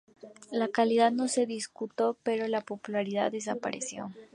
[0.51, 4.09] La calidad no se discutió pero la popularidad desapareció.